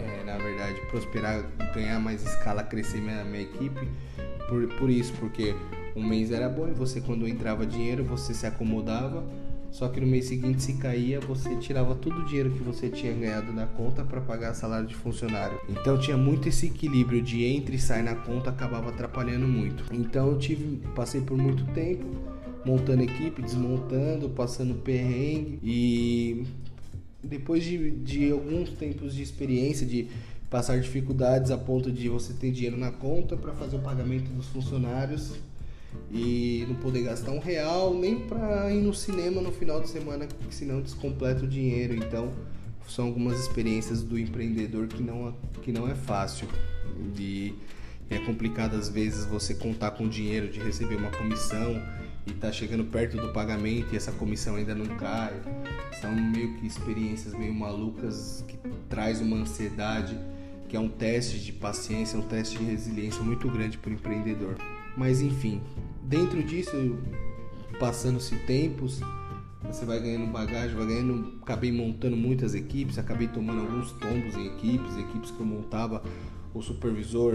é, 0.00 0.24
na 0.24 0.38
verdade, 0.38 0.80
prosperar, 0.90 1.44
ganhar 1.74 2.00
mais 2.00 2.24
escala, 2.24 2.62
crescer 2.62 3.00
minha, 3.00 3.24
minha 3.24 3.42
equipe 3.42 3.86
por, 4.48 4.66
por 4.78 4.90
isso, 4.90 5.12
porque 5.14 5.54
um 5.96 6.06
mês 6.06 6.30
era 6.30 6.48
bom 6.48 6.68
e 6.68 6.72
você 6.72 7.00
quando 7.00 7.26
entrava 7.26 7.66
dinheiro 7.66 8.04
você 8.04 8.34
se 8.34 8.46
acomodava, 8.46 9.24
só 9.72 9.88
que 9.88 9.98
no 9.98 10.06
mês 10.06 10.26
seguinte 10.26 10.62
se 10.62 10.74
caía, 10.74 11.18
você 11.18 11.56
tirava 11.56 11.94
todo 11.94 12.20
o 12.20 12.24
dinheiro 12.26 12.50
que 12.50 12.62
você 12.62 12.90
tinha 12.90 13.12
ganhado 13.12 13.52
na 13.54 13.66
conta 13.66 14.04
para 14.04 14.20
pagar 14.20 14.52
salário 14.52 14.86
de 14.86 14.94
funcionário. 14.94 15.58
Então 15.66 15.98
tinha 15.98 16.16
muito 16.16 16.46
esse 16.46 16.66
equilíbrio 16.66 17.22
de 17.22 17.42
entre 17.42 17.76
e 17.76 17.78
sai 17.78 18.02
na 18.02 18.14
conta, 18.14 18.50
acabava 18.50 18.90
atrapalhando 18.90 19.48
muito. 19.48 19.82
Então 19.90 20.28
eu 20.28 20.38
tive, 20.38 20.76
passei 20.94 21.22
por 21.22 21.38
muito 21.38 21.64
tempo 21.72 22.04
montando 22.64 23.02
equipe, 23.02 23.40
desmontando, 23.42 24.28
passando 24.28 24.74
perrengue 24.74 25.58
e 25.64 26.46
depois 27.24 27.64
de, 27.64 27.90
de 27.90 28.30
alguns 28.30 28.70
tempos 28.70 29.14
de 29.14 29.22
experiência, 29.22 29.86
de 29.86 30.06
passar 30.50 30.78
dificuldades 30.78 31.50
a 31.50 31.56
ponto 31.56 31.90
de 31.90 32.10
você 32.10 32.34
ter 32.34 32.50
dinheiro 32.50 32.76
na 32.76 32.90
conta 32.90 33.36
para 33.38 33.52
fazer 33.54 33.76
o 33.76 33.80
pagamento 33.80 34.30
dos 34.32 34.46
funcionários 34.48 35.32
e 36.10 36.64
não 36.68 36.74
poder 36.76 37.02
gastar 37.02 37.30
um 37.30 37.38
real 37.38 37.94
nem 37.94 38.20
para 38.20 38.72
ir 38.72 38.82
no 38.82 38.92
cinema 38.92 39.40
no 39.40 39.52
final 39.52 39.80
de 39.80 39.88
semana, 39.88 40.28
senão 40.50 40.80
descompleta 40.80 41.44
o 41.44 41.48
dinheiro. 41.48 41.94
Então, 41.94 42.32
são 42.88 43.06
algumas 43.06 43.38
experiências 43.40 44.02
do 44.02 44.18
empreendedor 44.18 44.86
que 44.88 45.02
não, 45.02 45.34
que 45.62 45.72
não 45.72 45.88
é 45.88 45.94
fácil. 45.94 46.46
E 47.18 47.54
é 48.10 48.18
complicado 48.18 48.74
às 48.76 48.88
vezes 48.88 49.24
você 49.24 49.54
contar 49.54 49.92
com 49.92 50.08
dinheiro 50.08 50.48
de 50.48 50.60
receber 50.60 50.96
uma 50.96 51.10
comissão 51.10 51.82
e 52.26 52.32
tá 52.32 52.52
chegando 52.52 52.84
perto 52.84 53.16
do 53.16 53.32
pagamento 53.32 53.88
e 53.92 53.96
essa 53.96 54.12
comissão 54.12 54.56
ainda 54.56 54.74
não 54.74 54.86
cai. 54.96 55.34
São 56.00 56.14
meio 56.14 56.54
que 56.54 56.66
experiências 56.66 57.34
meio 57.34 57.54
malucas 57.54 58.44
que 58.46 58.58
traz 58.88 59.20
uma 59.20 59.36
ansiedade 59.38 60.18
que 60.68 60.76
é 60.76 60.80
um 60.80 60.88
teste 60.88 61.38
de 61.38 61.52
paciência, 61.52 62.18
um 62.18 62.22
teste 62.22 62.56
de 62.56 62.64
resiliência 62.64 63.22
muito 63.22 63.46
grande 63.50 63.76
para 63.76 63.90
o 63.90 63.92
empreendedor. 63.92 64.56
Mas 64.96 65.20
enfim, 65.20 65.60
dentro 66.02 66.42
disso, 66.42 66.96
passando-se 67.78 68.36
tempos, 68.46 69.00
você 69.62 69.84
vai 69.84 70.00
ganhando 70.00 70.30
bagagem, 70.30 70.76
vai 70.76 70.86
ganhando. 70.86 71.38
Acabei 71.42 71.72
montando 71.72 72.16
muitas 72.16 72.54
equipes, 72.54 72.98
acabei 72.98 73.28
tomando 73.28 73.60
alguns 73.60 73.92
tombos 73.92 74.34
em 74.36 74.46
equipes, 74.46 74.96
equipes 74.98 75.30
que 75.30 75.40
eu 75.40 75.46
montava, 75.46 76.02
o 76.54 76.60
supervisor 76.60 77.34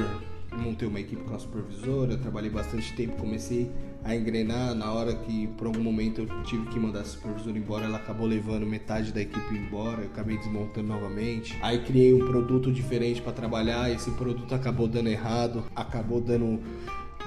montei 0.55 0.87
uma 0.87 0.99
equipe 0.99 1.23
com 1.23 1.35
a 1.35 1.39
supervisora, 1.39 2.17
trabalhei 2.17 2.49
bastante 2.49 2.93
tempo, 2.95 3.17
comecei 3.17 3.69
a 4.03 4.15
engrenar. 4.15 4.73
Na 4.75 4.91
hora 4.91 5.13
que 5.13 5.47
por 5.57 5.67
algum 5.67 5.81
momento 5.81 6.21
eu 6.21 6.43
tive 6.43 6.65
que 6.67 6.79
mandar 6.79 7.01
a 7.01 7.05
supervisora 7.05 7.57
embora, 7.57 7.85
ela 7.85 7.97
acabou 7.97 8.27
levando 8.27 8.65
metade 8.65 9.11
da 9.11 9.21
equipe 9.21 9.55
embora, 9.55 10.01
eu 10.01 10.07
acabei 10.07 10.37
desmontando 10.37 10.87
novamente. 10.87 11.57
Aí 11.61 11.83
criei 11.83 12.13
um 12.13 12.25
produto 12.25 12.71
diferente 12.71 13.21
para 13.21 13.33
trabalhar, 13.33 13.91
esse 13.91 14.11
produto 14.11 14.53
acabou 14.53 14.87
dando 14.87 15.09
errado, 15.09 15.63
acabou 15.75 16.21
dando 16.21 16.61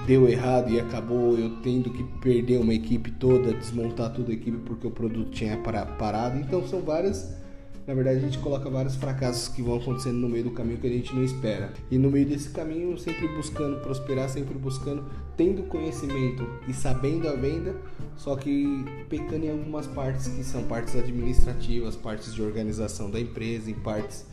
deu 0.05 0.27
errado 0.27 0.71
e 0.71 0.79
acabou 0.79 1.37
eu 1.37 1.61
tendo 1.61 1.89
que 1.89 2.03
perder 2.19 2.59
uma 2.59 2.73
equipe 2.73 3.11
toda, 3.11 3.53
desmontar 3.53 4.13
toda 4.13 4.31
a 4.31 4.33
equipe 4.33 4.57
porque 4.65 4.87
o 4.87 4.91
produto 4.91 5.29
tinha 5.31 5.57
parado. 5.57 6.37
Então 6.39 6.67
são 6.67 6.81
várias 6.81 7.41
na 7.85 7.95
verdade 7.95 8.17
a 8.17 8.21
gente 8.21 8.37
coloca 8.39 8.69
vários 8.69 8.95
fracassos 8.95 9.47
que 9.47 9.61
vão 9.61 9.77
acontecendo 9.77 10.15
no 10.15 10.29
meio 10.29 10.45
do 10.45 10.51
caminho 10.51 10.77
que 10.77 10.87
a 10.87 10.89
gente 10.89 11.13
não 11.15 11.23
espera. 11.23 11.73
E 11.89 11.97
no 11.97 12.11
meio 12.11 12.25
desse 12.25 12.49
caminho, 12.49 12.97
sempre 12.97 13.27
buscando 13.29 13.81
prosperar, 13.81 14.29
sempre 14.29 14.57
buscando, 14.57 15.03
tendo 15.35 15.63
conhecimento 15.63 16.47
e 16.67 16.73
sabendo 16.73 17.27
a 17.27 17.33
venda, 17.33 17.75
só 18.15 18.35
que 18.35 18.85
pecando 19.09 19.45
em 19.45 19.49
algumas 19.49 19.87
partes 19.87 20.27
que 20.27 20.43
são 20.43 20.63
partes 20.63 20.95
administrativas, 20.95 21.95
partes 21.95 22.33
de 22.33 22.41
organização 22.41 23.09
da 23.09 23.19
empresa, 23.19 23.71
em 23.71 23.73
partes 23.73 24.25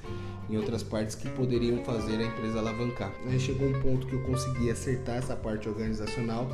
em 0.49 0.57
outras 0.57 0.83
partes 0.83 1.15
que 1.15 1.29
poderiam 1.29 1.85
fazer 1.85 2.19
a 2.19 2.25
empresa 2.25 2.59
alavancar. 2.59 3.13
Aí 3.27 3.39
chegou 3.39 3.69
um 3.69 3.81
ponto 3.81 4.07
que 4.07 4.15
eu 4.15 4.23
consegui 4.23 4.71
acertar 4.71 5.17
essa 5.17 5.37
parte 5.37 5.69
organizacional, 5.69 6.49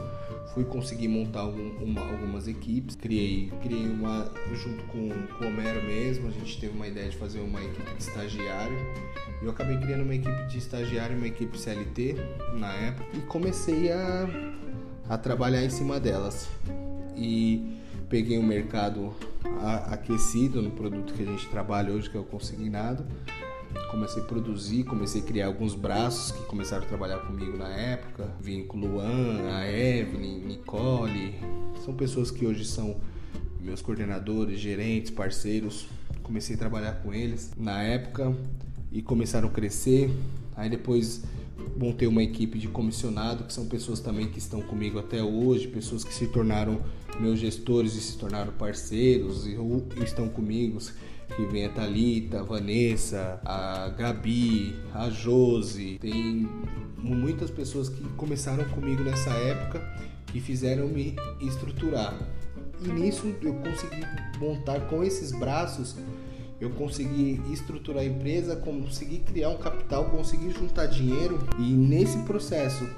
fui 0.52 0.64
conseguir 0.64 1.08
montar 1.08 1.44
uma, 1.44 2.00
algumas 2.00 2.48
equipes, 2.48 2.96
criei, 2.96 3.52
criei 3.62 3.86
uma 3.86 4.30
junto 4.52 4.84
com, 4.84 5.08
com 5.38 5.44
o 5.44 5.48
Homero 5.48 5.82
mesmo, 5.84 6.28
a 6.28 6.30
gente 6.30 6.60
teve 6.60 6.74
uma 6.74 6.88
ideia 6.88 7.08
de 7.08 7.16
fazer 7.16 7.40
uma 7.40 7.62
equipe 7.62 7.94
de 7.94 8.02
estagiário. 8.02 8.76
Eu 9.42 9.50
acabei 9.50 9.76
criando 9.78 10.02
uma 10.02 10.14
equipe 10.14 10.46
de 10.46 10.58
estagiário, 10.58 11.16
uma 11.16 11.26
equipe 11.26 11.58
CLT 11.58 12.16
na 12.54 12.72
época 12.72 13.06
e 13.16 13.20
comecei 13.20 13.92
a, 13.92 14.28
a 15.08 15.18
trabalhar 15.18 15.62
em 15.64 15.70
cima 15.70 16.00
delas. 16.00 16.48
E 17.16 17.78
peguei 18.08 18.38
um 18.38 18.42
mercado 18.42 19.14
aquecido 19.86 20.62
no 20.62 20.70
produto 20.70 21.12
que 21.14 21.22
a 21.22 21.26
gente 21.26 21.46
trabalha 21.48 21.92
hoje, 21.92 22.10
que 22.10 22.16
é 22.16 22.20
o 22.20 22.24
consignado 22.24 23.06
comecei 23.90 24.22
a 24.22 24.24
produzir, 24.24 24.84
comecei 24.84 25.20
a 25.20 25.24
criar 25.24 25.46
alguns 25.46 25.74
braços 25.74 26.32
que 26.32 26.44
começaram 26.46 26.84
a 26.84 26.86
trabalhar 26.86 27.18
comigo 27.18 27.56
na 27.56 27.68
época. 27.68 28.34
Vim 28.40 28.64
com 28.64 28.78
Luan, 28.78 29.48
a 29.50 29.70
Evelyn, 29.70 30.40
Nicole. 30.40 31.34
São 31.84 31.94
pessoas 31.94 32.30
que 32.30 32.46
hoje 32.46 32.64
são 32.64 32.96
meus 33.60 33.80
coordenadores, 33.80 34.60
gerentes, 34.60 35.10
parceiros. 35.10 35.86
Comecei 36.22 36.56
a 36.56 36.58
trabalhar 36.58 36.92
com 37.02 37.12
eles 37.12 37.52
na 37.56 37.82
época 37.82 38.34
e 38.90 39.02
começaram 39.02 39.48
a 39.48 39.50
crescer. 39.50 40.10
Aí 40.56 40.68
depois 40.68 41.22
montei 41.76 42.06
uma 42.06 42.22
equipe 42.22 42.58
de 42.58 42.68
comissionado, 42.68 43.44
que 43.44 43.52
são 43.52 43.66
pessoas 43.66 44.00
também 44.00 44.28
que 44.28 44.38
estão 44.38 44.60
comigo 44.62 44.98
até 44.98 45.22
hoje, 45.22 45.68
pessoas 45.68 46.04
que 46.04 46.14
se 46.14 46.26
tornaram 46.28 46.80
meus 47.20 47.38
gestores 47.38 47.94
e 47.94 48.00
se 48.00 48.18
tornaram 48.18 48.52
parceiros 48.52 49.46
e 49.46 49.56
estão 50.02 50.28
comigo 50.28 50.78
que 51.36 51.44
vem 51.46 51.66
a 51.66 51.68
Thalita, 51.68 52.40
a 52.40 52.42
Vanessa, 52.42 53.40
a 53.44 53.88
Gabi, 53.90 54.74
a 54.92 55.10
Josi. 55.10 55.98
Tem 56.00 56.48
muitas 56.98 57.50
pessoas 57.50 57.88
que 57.88 58.02
começaram 58.10 58.64
comigo 58.66 59.02
nessa 59.02 59.30
época 59.30 59.82
e 60.34 60.40
fizeram 60.40 60.88
me 60.88 61.16
estruturar. 61.40 62.14
E 62.80 62.88
nisso 62.88 63.34
eu 63.42 63.54
consegui 63.54 64.02
montar 64.38 64.80
com 64.88 65.02
esses 65.02 65.32
braços, 65.32 65.96
eu 66.60 66.70
consegui 66.70 67.40
estruturar 67.52 68.02
a 68.02 68.06
empresa, 68.06 68.56
consegui 68.56 69.18
criar 69.18 69.50
um 69.50 69.58
capital, 69.58 70.06
consegui 70.06 70.50
juntar 70.50 70.86
dinheiro 70.86 71.38
e 71.58 71.72
nesse 71.72 72.18
processo 72.20 72.88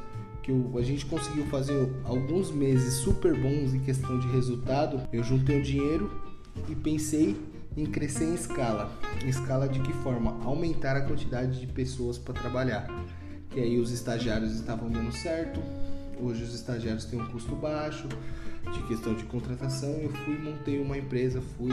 que 0.42 0.50
eu, 0.50 0.72
a 0.78 0.82
gente 0.82 1.04
conseguiu 1.06 1.46
fazer 1.46 1.88
alguns 2.04 2.50
meses 2.50 2.94
super 2.94 3.34
bons 3.34 3.74
em 3.74 3.80
questão 3.80 4.18
de 4.18 4.28
resultado, 4.28 5.00
eu 5.12 5.22
juntei 5.22 5.60
o 5.60 5.62
dinheiro 5.62 6.10
e 6.68 6.74
pensei 6.74 7.36
em 7.76 7.86
crescer 7.86 8.24
em 8.24 8.34
escala. 8.34 8.90
Em 9.22 9.28
escala 9.28 9.68
de 9.68 9.80
que 9.80 9.92
forma? 9.92 10.42
Aumentar 10.44 10.96
a 10.96 11.02
quantidade 11.02 11.60
de 11.60 11.66
pessoas 11.66 12.18
para 12.18 12.34
trabalhar. 12.34 12.86
Que 13.50 13.60
aí 13.60 13.78
os 13.78 13.90
estagiários 13.90 14.54
estavam 14.54 14.90
dando 14.90 15.12
certo, 15.12 15.60
hoje 16.20 16.42
os 16.42 16.54
estagiários 16.54 17.04
têm 17.04 17.20
um 17.20 17.26
custo 17.28 17.54
baixo 17.54 18.08
de 18.72 18.82
questão 18.84 19.14
de 19.14 19.24
contratação. 19.24 19.90
Eu 19.90 20.10
fui, 20.10 20.38
montei 20.38 20.80
uma 20.80 20.96
empresa, 20.96 21.40
fui 21.56 21.72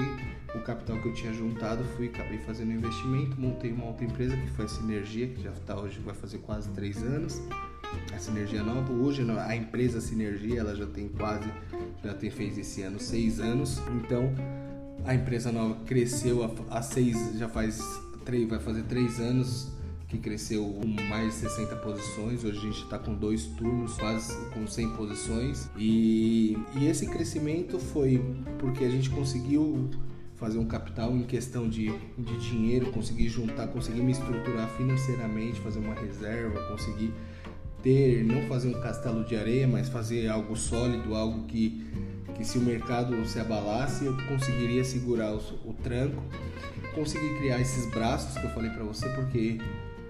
o 0.54 0.60
capital 0.62 1.02
que 1.02 1.08
eu 1.08 1.14
tinha 1.14 1.34
juntado, 1.34 1.84
fui, 1.96 2.08
acabei 2.08 2.38
fazendo 2.40 2.70
um 2.70 2.76
investimento, 2.76 3.40
montei 3.40 3.72
uma 3.72 3.86
outra 3.86 4.06
empresa 4.06 4.36
que 4.38 4.48
foi 4.52 4.66
a 4.66 4.68
Sinergia, 4.68 5.28
que 5.28 5.42
já 5.42 5.52
está 5.52 5.80
hoje, 5.80 6.00
vai 6.00 6.14
fazer 6.14 6.40
quase 6.40 6.70
três 6.72 7.02
anos. 7.02 7.42
A 8.14 8.18
Sinergia 8.18 8.64
nova, 8.64 8.92
hoje 8.92 9.26
a 9.30 9.56
empresa 9.56 10.02
Sinergia, 10.02 10.60
ela 10.60 10.76
já 10.76 10.86
tem 10.86 11.08
quase, 11.08 11.50
já 12.04 12.14
tem 12.14 12.30
fez 12.30 12.58
esse 12.58 12.82
ano 12.82 13.00
seis 13.00 13.40
anos. 13.40 13.80
Então 14.04 14.34
a 15.06 15.14
empresa 15.14 15.52
nova 15.52 15.76
cresceu 15.86 16.50
há, 16.70 16.82
seis, 16.82 17.38
já 17.38 17.50
faz 17.50 17.80
três, 18.24 18.48
vai 18.48 18.60
fazer 18.60 18.84
três 18.84 19.20
anos 19.20 19.72
que 20.08 20.18
cresceu 20.18 20.64
com 20.64 20.88
mais 21.10 21.34
de 21.34 21.50
60 21.50 21.76
posições. 21.78 22.44
Hoje 22.44 22.58
a 22.58 22.62
gente 22.62 22.84
está 22.84 23.00
com 23.00 23.14
dois 23.14 23.46
turnos, 23.46 23.96
quase 23.98 24.36
com 24.52 24.68
100 24.68 24.90
posições. 24.92 25.70
E, 25.76 26.58
e 26.76 26.86
esse 26.86 27.08
crescimento 27.08 27.80
foi 27.80 28.24
porque 28.60 28.84
a 28.84 28.90
gente 28.90 29.10
conseguiu 29.10 29.90
fazer 30.36 30.60
um 30.60 30.66
capital 30.66 31.12
em 31.16 31.24
questão 31.24 31.68
de, 31.68 31.92
de 32.18 32.50
dinheiro, 32.50 32.92
conseguir 32.92 33.28
juntar, 33.28 33.68
conseguir 33.68 34.02
me 34.02 34.12
estruturar 34.12 34.70
financeiramente, 34.78 35.60
fazer 35.62 35.80
uma 35.80 35.96
reserva, 35.96 36.62
conseguir 36.70 37.12
ter, 37.84 38.24
não 38.24 38.42
fazer 38.48 38.70
um 38.70 38.82
castelo 38.82 39.24
de 39.24 39.36
areia, 39.36 39.68
mas 39.68 39.90
fazer 39.90 40.28
algo 40.28 40.56
sólido, 40.56 41.13
algo 41.13 41.44
que 41.44 41.84
que 42.34 42.44
se 42.44 42.58
o 42.58 42.62
mercado 42.62 43.24
se 43.28 43.40
abalasse, 43.40 44.06
eu 44.06 44.18
conseguiria 44.28 44.84
segurar 44.84 45.32
o, 45.34 45.38
o 45.66 45.74
tranco, 45.84 46.24
conseguir 46.96 47.38
criar 47.38 47.62
esses 47.62 47.86
braços 47.92 48.36
que 48.38 48.44
eu 48.44 48.50
falei 48.50 48.72
para 48.72 48.84
você, 48.84 49.08
porque 49.10 49.60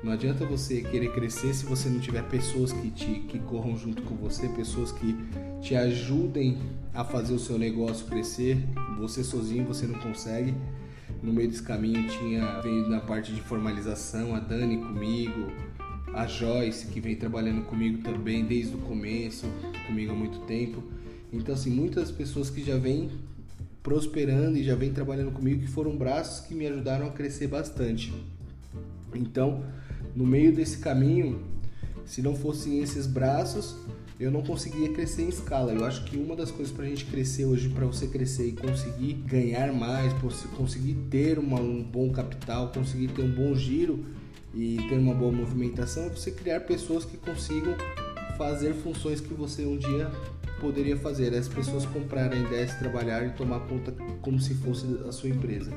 não 0.03 0.11
adianta 0.11 0.45
você 0.45 0.81
querer 0.81 1.13
crescer 1.13 1.53
se 1.53 1.65
você 1.65 1.87
não 1.89 1.99
tiver 1.99 2.23
pessoas 2.23 2.73
que 2.73 2.91
te 2.91 3.21
que 3.21 3.39
corram 3.39 3.77
junto 3.77 4.01
com 4.03 4.15
você, 4.15 4.49
pessoas 4.49 4.91
que 4.91 5.15
te 5.61 5.75
ajudem 5.75 6.57
a 6.93 7.03
fazer 7.03 7.33
o 7.33 7.39
seu 7.39 7.57
negócio 7.57 8.05
crescer. 8.07 8.57
Você 8.99 9.23
sozinho 9.23 9.65
você 9.65 9.87
não 9.87 9.97
consegue. 9.99 10.53
No 11.21 11.31
meio 11.31 11.47
desse 11.47 11.63
caminho 11.63 12.05
tinha 12.09 12.59
veio 12.59 12.89
na 12.89 12.99
parte 12.99 13.31
de 13.31 13.41
formalização 13.41 14.35
a 14.35 14.39
Dani 14.39 14.77
comigo, 14.77 15.49
a 16.13 16.27
Joyce 16.27 16.87
que 16.87 16.99
vem 16.99 17.15
trabalhando 17.15 17.63
comigo 17.63 18.03
também 18.03 18.45
desde 18.45 18.75
o 18.75 18.77
começo, 18.79 19.47
comigo 19.87 20.11
há 20.11 20.15
muito 20.15 20.39
tempo. 20.41 20.83
Então, 21.31 21.55
assim, 21.55 21.71
muitas 21.71 22.11
pessoas 22.11 22.49
que 22.49 22.63
já 22.63 22.77
vêm 22.77 23.09
prosperando 23.81 24.57
e 24.57 24.63
já 24.63 24.75
vêm 24.75 24.93
trabalhando 24.93 25.31
comigo 25.31 25.61
que 25.61 25.67
foram 25.67 25.97
braços 25.97 26.45
que 26.45 26.53
me 26.53 26.67
ajudaram 26.67 27.07
a 27.07 27.11
crescer 27.11 27.47
bastante. 27.47 28.13
Então, 29.13 29.63
no 30.15 30.25
meio 30.25 30.53
desse 30.53 30.77
caminho, 30.77 31.41
se 32.05 32.21
não 32.21 32.35
fossem 32.35 32.79
esses 32.79 33.07
braços, 33.07 33.75
eu 34.19 34.29
não 34.29 34.43
conseguia 34.43 34.93
crescer 34.93 35.23
em 35.23 35.29
escala. 35.29 35.73
Eu 35.73 35.83
acho 35.83 36.05
que 36.05 36.15
uma 36.15 36.35
das 36.35 36.51
coisas 36.51 36.73
para 36.73 36.85
a 36.85 36.87
gente 36.87 37.05
crescer 37.05 37.45
hoje, 37.45 37.69
para 37.69 37.85
você 37.85 38.07
crescer 38.07 38.49
e 38.49 38.51
conseguir 38.51 39.13
ganhar 39.25 39.73
mais, 39.73 40.13
conseguir 40.55 40.93
ter 41.09 41.39
uma, 41.39 41.59
um 41.59 41.81
bom 41.81 42.11
capital, 42.11 42.71
conseguir 42.71 43.07
ter 43.07 43.23
um 43.23 43.31
bom 43.31 43.55
giro 43.55 44.05
e 44.53 44.77
ter 44.89 44.97
uma 44.97 45.13
boa 45.13 45.31
movimentação, 45.31 46.05
é 46.05 46.09
você 46.09 46.31
criar 46.31 46.61
pessoas 46.61 47.05
que 47.05 47.17
consigam 47.17 47.75
fazer 48.37 48.73
funções 48.73 49.19
que 49.19 49.33
você 49.33 49.65
um 49.65 49.77
dia 49.77 50.11
poderia 50.59 50.97
fazer. 50.97 51.33
As 51.33 51.47
pessoas 51.47 51.85
comprarem 51.85 52.39
a 52.39 52.47
ideia 52.47 52.65
de 52.65 52.77
trabalhar 52.77 53.25
e 53.25 53.31
tomar 53.31 53.59
conta 53.61 53.91
como 54.21 54.39
se 54.39 54.53
fosse 54.55 54.85
a 55.07 55.11
sua 55.11 55.29
empresa. 55.29 55.71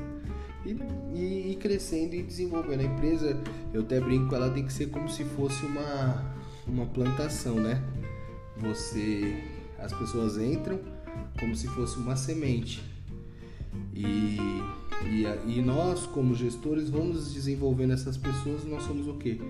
E, 0.65 0.77
e, 1.15 1.51
e, 1.51 1.55
crescendo 1.55 2.13
e 2.13 2.21
desenvolvendo 2.21 2.81
a 2.81 2.83
empresa, 2.83 3.37
eu 3.73 3.81
até 3.81 3.99
brinco, 3.99 4.35
ela 4.35 4.49
tem 4.49 4.65
que 4.65 4.73
ser 4.73 4.87
como 4.87 5.09
se 5.09 5.23
fosse 5.23 5.65
uma, 5.65 6.35
uma 6.67 6.85
plantação, 6.87 7.55
né? 7.55 7.81
você 8.59 9.43
as 9.79 9.93
pessoas 9.93 10.37
entram 10.37 10.79
como 11.39 11.55
se 11.55 11.67
fosse 11.67 11.97
uma 11.97 12.15
semente 12.15 12.83
e, 13.93 14.37
e, 15.05 15.25
e 15.45 15.61
nós 15.61 16.05
como 16.07 16.33
gestores 16.33 16.89
vamos 16.89 17.33
desenvolvendo 17.33 17.93
essas 17.93 18.17
pessoas 18.17 18.63
nós 18.65 18.83
somos 18.83 19.07
o 19.07 19.13
que 19.15 19.41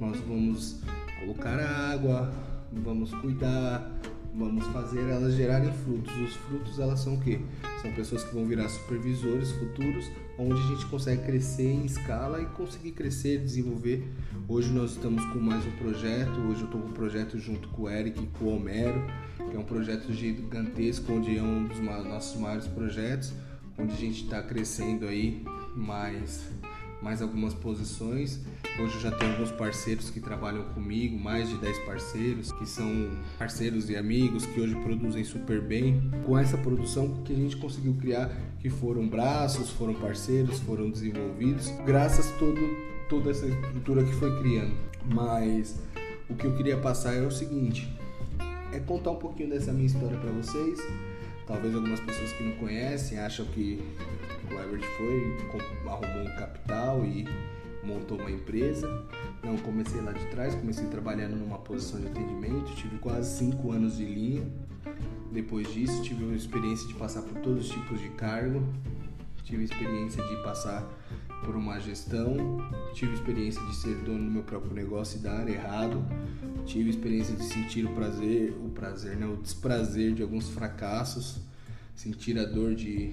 nós 0.00 0.18
vamos 0.20 0.80
colocar 1.20 1.58
água 1.58 2.32
vamos 2.72 3.10
cuidar 3.14 4.00
vamos 4.34 4.66
fazer 4.68 5.08
elas 5.10 5.34
gerarem 5.34 5.72
frutos. 5.72 6.14
Os 6.16 6.34
frutos 6.34 6.78
elas 6.78 7.00
são 7.00 7.14
o 7.14 7.20
que 7.20 7.40
são 7.80 7.92
pessoas 7.92 8.24
que 8.24 8.34
vão 8.34 8.46
virar 8.46 8.68
supervisores 8.68 9.50
futuros 9.52 10.10
onde 10.38 10.60
a 10.60 10.66
gente 10.68 10.86
consegue 10.86 11.22
crescer 11.22 11.70
em 11.70 11.84
escala 11.84 12.40
e 12.40 12.46
conseguir 12.46 12.92
crescer, 12.92 13.38
desenvolver. 13.38 14.08
Hoje 14.48 14.72
nós 14.72 14.92
estamos 14.92 15.24
com 15.26 15.38
mais 15.38 15.64
um 15.66 15.70
projeto, 15.72 16.40
hoje 16.48 16.60
eu 16.60 16.66
estou 16.66 16.80
com 16.80 16.88
um 16.88 16.92
projeto 16.92 17.38
junto 17.38 17.68
com 17.68 17.82
o 17.82 17.90
Eric 17.90 18.22
e 18.22 18.26
com 18.38 18.46
o 18.46 18.56
Homero, 18.56 19.04
que 19.50 19.56
é 19.56 19.58
um 19.58 19.64
projeto 19.64 20.12
gigantesco, 20.12 21.12
onde 21.12 21.36
é 21.36 21.42
um 21.42 21.66
dos 21.66 21.78
nossos 21.80 22.40
maiores 22.40 22.66
projetos, 22.66 23.32
onde 23.78 23.92
a 23.92 23.96
gente 23.96 24.24
está 24.24 24.42
crescendo 24.42 25.06
aí 25.06 25.44
mais 25.74 26.50
mais 27.02 27.20
algumas 27.20 27.52
posições. 27.52 28.40
Hoje 28.78 28.94
eu 28.94 29.00
já 29.00 29.10
tenho 29.10 29.32
alguns 29.32 29.50
parceiros 29.50 30.08
que 30.08 30.20
trabalham 30.20 30.62
comigo, 30.72 31.18
mais 31.18 31.48
de 31.48 31.56
10 31.56 31.80
parceiros, 31.80 32.52
que 32.52 32.64
são 32.64 33.10
parceiros 33.36 33.90
e 33.90 33.96
amigos 33.96 34.46
que 34.46 34.60
hoje 34.60 34.74
produzem 34.76 35.24
super 35.24 35.60
bem. 35.60 36.00
Com 36.24 36.38
essa 36.38 36.56
produção 36.56 37.22
que 37.24 37.32
a 37.32 37.36
gente 37.36 37.56
conseguiu 37.56 37.94
criar, 37.94 38.30
que 38.60 38.70
foram 38.70 39.06
braços, 39.06 39.70
foram 39.70 39.94
parceiros, 39.94 40.60
foram 40.60 40.88
desenvolvidos, 40.90 41.68
graças 41.84 42.30
a 42.30 42.38
todo, 42.38 42.60
toda 43.08 43.32
essa 43.32 43.46
estrutura 43.46 44.04
que 44.04 44.12
foi 44.14 44.38
criando. 44.38 44.74
Mas 45.04 45.82
o 46.30 46.34
que 46.34 46.46
eu 46.46 46.56
queria 46.56 46.78
passar 46.78 47.14
é 47.14 47.26
o 47.26 47.30
seguinte, 47.32 47.92
é 48.72 48.78
contar 48.78 49.10
um 49.10 49.16
pouquinho 49.16 49.50
dessa 49.50 49.72
minha 49.72 49.86
história 49.86 50.16
para 50.16 50.30
vocês. 50.30 50.78
Talvez 51.46 51.74
algumas 51.74 52.00
pessoas 52.00 52.32
que 52.32 52.44
não 52.44 52.52
conhecem 52.56 53.18
acham 53.18 53.44
que 53.46 53.82
o 54.50 54.54
Everett 54.54 54.86
foi, 54.96 55.36
arrumou 55.88 56.22
um 56.22 56.36
capital 56.36 57.04
e 57.04 57.26
montou 57.82 58.18
uma 58.18 58.30
empresa. 58.30 58.88
Não, 59.42 59.56
comecei 59.58 60.00
lá 60.00 60.12
de 60.12 60.24
trás, 60.26 60.54
comecei 60.54 60.86
trabalhando 60.86 61.36
numa 61.36 61.58
posição 61.58 62.00
de 62.00 62.06
atendimento, 62.06 62.74
tive 62.74 62.98
quase 62.98 63.38
cinco 63.38 63.72
anos 63.72 63.96
de 63.96 64.04
linha. 64.04 64.46
Depois 65.32 65.72
disso, 65.72 66.02
tive 66.02 66.32
a 66.32 66.36
experiência 66.36 66.86
de 66.86 66.94
passar 66.94 67.22
por 67.22 67.40
todos 67.40 67.66
os 67.66 67.70
tipos 67.70 68.00
de 68.00 68.10
cargo, 68.10 68.62
tive 69.42 69.62
a 69.62 69.64
experiência 69.64 70.22
de 70.22 70.36
passar 70.42 70.86
por 71.44 71.56
uma 71.56 71.80
gestão, 71.80 72.36
tive 72.94 73.14
experiência 73.14 73.60
de 73.66 73.74
ser 73.74 73.96
dono 73.96 74.24
do 74.24 74.30
meu 74.30 74.42
próprio 74.42 74.72
negócio 74.72 75.18
e 75.18 75.22
dar 75.22 75.48
errado, 75.48 76.04
tive 76.66 76.90
experiência 76.90 77.34
de 77.34 77.44
sentir 77.44 77.84
o 77.84 77.92
prazer, 77.94 78.52
o 78.64 78.68
prazer, 78.70 79.16
né, 79.16 79.26
o 79.26 79.36
desprazer 79.36 80.14
de 80.14 80.22
alguns 80.22 80.48
fracassos, 80.48 81.40
sentir 81.94 82.38
a 82.38 82.44
dor 82.44 82.74
de, 82.74 83.12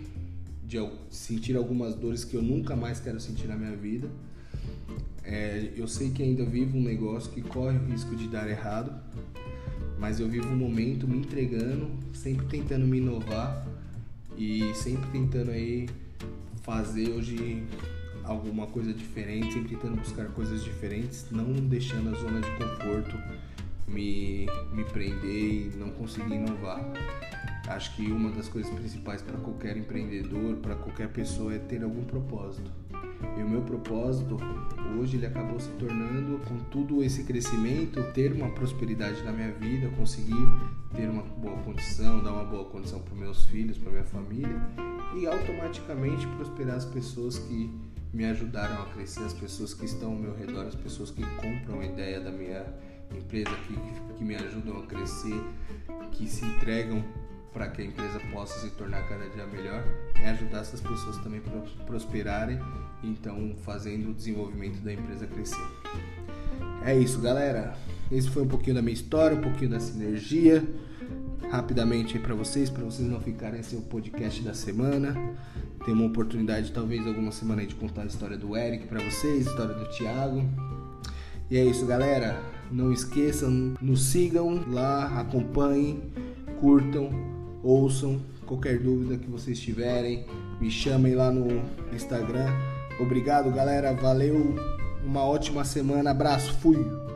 de 0.64 0.78
sentir 1.10 1.56
algumas 1.56 1.96
dores 1.96 2.24
que 2.24 2.36
eu 2.36 2.42
nunca 2.42 2.76
mais 2.76 3.00
quero 3.00 3.20
sentir 3.20 3.48
na 3.48 3.56
minha 3.56 3.76
vida. 3.76 4.10
É, 5.24 5.72
eu 5.76 5.88
sei 5.88 6.10
que 6.10 6.24
ainda 6.24 6.44
vivo 6.46 6.78
um 6.78 6.84
negócio 6.84 7.32
que 7.32 7.42
corre 7.42 7.78
o 7.78 7.86
risco 7.86 8.16
de 8.16 8.28
dar 8.28 8.50
errado, 8.50 8.92
mas 10.00 10.20
eu 10.20 10.28
vivo 10.28 10.48
um 10.48 10.56
momento 10.56 11.08
me 11.08 11.18
entregando, 11.18 11.92
sempre 12.14 12.46
tentando 12.48 12.88
me 12.88 12.98
inovar 12.98 13.68
e 14.38 14.74
sempre 14.74 15.10
tentando 15.12 15.52
aí 15.52 15.88
fazer 16.62 17.10
hoje 17.10 17.64
alguma 18.24 18.68
coisa 18.68 18.94
diferente, 18.94 19.54
sempre 19.54 19.76
tentando 19.76 19.98
buscar 19.98 20.28
coisas 20.28 20.64
diferentes, 20.64 21.26
não 21.32 21.52
deixando 21.54 22.16
a 22.16 22.20
zona 22.20 22.42
de 22.42 22.52
conforto 22.52 23.18
me, 23.88 24.48
me 24.74 24.84
prender 24.86 25.74
e 25.74 25.78
não 25.78 25.90
conseguir 25.92 26.36
inovar. 26.36 26.84
Acho 27.68 27.96
que 27.96 28.12
uma 28.12 28.32
das 28.32 28.50
coisas 28.50 28.72
principais 28.74 29.22
para 29.22 29.38
qualquer 29.38 29.78
empreendedor, 29.78 30.58
para 30.58 30.76
qualquer 30.76 31.10
pessoa, 31.10 31.54
é 31.54 31.60
ter 31.60 31.84
algum 31.84 32.04
propósito. 32.04 32.72
E 33.38 33.44
o 33.44 33.50
meu 33.50 33.62
propósito, 33.62 34.38
hoje, 34.98 35.18
ele 35.18 35.26
acabou 35.26 35.60
se 35.60 35.70
tornando, 35.72 36.40
com 36.46 36.58
tudo 36.72 37.04
esse 37.04 37.24
crescimento, 37.24 38.02
ter 38.14 38.32
uma 38.32 38.50
prosperidade 38.50 39.22
na 39.24 39.32
minha 39.32 39.52
vida, 39.52 39.90
conseguir 39.90 40.34
ter 40.96 41.10
uma 41.10 41.24
boa 41.24 41.58
condição, 41.58 42.24
dar 42.24 42.32
uma 42.32 42.46
boa 42.46 42.66
condição 42.66 43.00
para 43.00 43.16
meus 43.16 43.46
filhos, 43.46 43.78
para 43.78 43.92
minha 43.92 44.06
família 44.06 44.60
e 45.16 45.26
automaticamente 45.26 46.26
prosperar 46.28 46.76
as 46.76 46.86
pessoas 46.86 47.38
que 47.38 47.70
me 48.14 48.26
ajudaram 48.26 48.84
a 48.84 48.86
crescer, 48.88 49.24
as 49.24 49.34
pessoas 49.34 49.74
que 49.74 49.86
estão 49.86 50.12
ao 50.12 50.16
meu 50.16 50.36
redor, 50.36 50.66
as 50.66 50.76
pessoas 50.76 51.12
que 51.12 51.24
compram 51.38 51.80
a 51.80 51.86
ideia 51.86 52.20
da 52.20 52.32
minha 52.32 52.66
empresa, 53.16 53.52
que, 53.68 54.16
que 54.18 54.24
me 54.24 54.36
ajudam 54.36 54.80
a 54.80 54.86
crescer, 54.86 55.42
que 56.12 56.28
se 56.28 56.46
entregam 56.46 57.04
para 57.54 57.68
que 57.70 57.82
a 57.82 57.86
empresa 57.86 58.20
possa 58.32 58.60
se 58.60 58.70
tornar 58.72 59.08
cada 59.08 59.28
dia 59.30 59.46
melhor, 59.48 59.84
é 60.16 60.30
ajudar 60.30 60.60
essas 60.60 60.82
pessoas 60.82 61.18
também 61.18 61.42
a 61.46 61.86
prosperarem, 61.86 62.60
então 63.04 63.56
fazendo 63.64 64.12
o 64.12 64.14
desenvolvimento 64.14 64.80
da 64.82 64.94
empresa 64.94 65.26
crescer. 65.26 65.68
É 66.86 66.96
isso, 66.98 67.20
galera. 67.20 67.76
Esse 68.12 68.30
foi 68.30 68.44
um 68.44 68.48
pouquinho 68.48 68.76
da 68.76 68.82
minha 68.82 68.94
história, 68.94 69.38
um 69.38 69.42
pouquinho 69.42 69.72
da 69.72 69.80
sinergia. 69.80 70.64
Rapidamente 71.50 72.18
aí 72.18 72.24
para 72.24 72.36
vocês, 72.36 72.70
para 72.70 72.84
vocês 72.84 73.08
não 73.08 73.20
ficarem 73.20 73.64
sem 73.64 73.80
o 73.80 73.82
podcast 73.82 74.42
da 74.44 74.54
semana. 74.54 75.16
Tem 75.86 75.94
uma 75.94 76.06
oportunidade, 76.06 76.72
talvez 76.72 77.06
alguma 77.08 77.32
semana 77.32 77.62
aí, 77.62 77.68
de 77.68 77.76
contar 77.76 78.04
a 78.04 78.06
história 78.06 78.38
do 78.38 78.56
Eric 78.56 78.88
para 78.88 79.00
vocês, 79.00 79.48
a 79.48 79.50
história 79.50 79.74
do 79.74 79.86
Thiago. 79.90 80.44
E 81.50 81.58
é 81.58 81.66
isso, 81.66 81.86
galera. 81.86 82.40
Não 82.72 82.94
esqueçam, 82.94 83.74
nos 83.82 84.04
sigam 84.04 84.64
lá, 84.70 85.20
acompanhem, 85.20 86.04
curtam, 86.60 87.10
ouçam. 87.64 88.22
Qualquer 88.46 88.80
dúvida 88.80 89.18
que 89.18 89.30
vocês 89.30 89.60
tiverem, 89.60 90.26
me 90.60 90.70
chamem 90.70 91.16
lá 91.16 91.32
no 91.32 91.64
Instagram. 91.94 92.48
Obrigado, 93.00 93.52
galera. 93.52 93.94
Valeu. 93.94 94.56
Uma 95.04 95.24
ótima 95.24 95.64
semana. 95.64 96.12
Abraço. 96.12 96.54
Fui. 96.60 97.09